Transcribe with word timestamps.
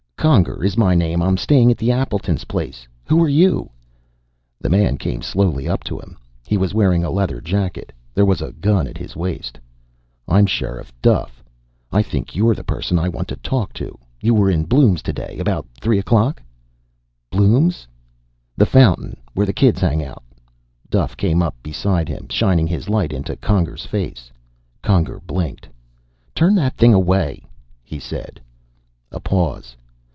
"Conger 0.21 0.63
is 0.63 0.77
my 0.77 0.93
name. 0.93 1.19
I'm 1.19 1.35
staying 1.35 1.71
at 1.71 1.79
the 1.79 1.91
Appleton's 1.91 2.43
place. 2.43 2.87
Who 3.05 3.23
are 3.23 3.27
you?" 3.27 3.71
The 4.59 4.69
man 4.69 4.99
came 4.99 5.23
slowly 5.23 5.67
up 5.67 5.83
to 5.85 5.97
him. 5.97 6.15
He 6.45 6.57
was 6.57 6.75
wearing 6.75 7.03
a 7.03 7.09
leather 7.09 7.41
jacket. 7.41 7.91
There 8.13 8.23
was 8.23 8.39
a 8.39 8.51
gun 8.51 8.85
at 8.85 8.99
his 8.99 9.15
waist. 9.15 9.57
"I'm 10.27 10.45
Sheriff 10.45 10.93
Duff. 11.01 11.43
I 11.91 12.03
think 12.03 12.35
you're 12.35 12.53
the 12.53 12.63
person 12.63 12.99
I 12.99 13.09
want 13.09 13.29
to 13.29 13.35
talk 13.37 13.73
to. 13.73 13.97
You 14.21 14.35
were 14.35 14.51
in 14.51 14.65
Bloom's 14.65 15.01
today, 15.01 15.39
about 15.39 15.65
three 15.81 15.97
o'clock?" 15.97 16.39
"Bloom's?" 17.31 17.87
"The 18.55 18.67
fountain. 18.67 19.17
Where 19.33 19.47
the 19.47 19.53
kids 19.53 19.81
hang 19.81 20.03
out." 20.03 20.21
Duff 20.91 21.17
came 21.17 21.41
up 21.41 21.55
beside 21.63 22.07
him, 22.07 22.27
shining 22.29 22.67
his 22.67 22.89
light 22.89 23.11
into 23.11 23.35
Conger's 23.37 23.87
face. 23.87 24.31
Conger 24.83 25.19
blinked. 25.25 25.67
"Turn 26.35 26.53
that 26.55 26.77
thing 26.77 26.93
away," 26.93 27.43
he 27.83 27.97
said. 27.97 28.39
A 29.11 29.19
pause. 29.19 29.75